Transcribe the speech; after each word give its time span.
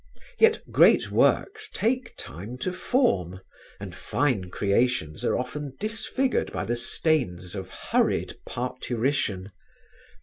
Yet 0.39 0.61
great 0.71 1.11
works 1.11 1.69
take 1.71 2.17
time 2.17 2.57
to 2.65 2.73
form, 2.73 3.39
and 3.79 3.93
fine 3.93 4.49
creations 4.49 5.23
are 5.23 5.37
often 5.37 5.75
disfigured 5.79 6.51
by 6.51 6.63
the 6.65 6.75
stains 6.75 7.53
of 7.53 7.69
hurried 7.69 8.33
parturition. 8.43 9.51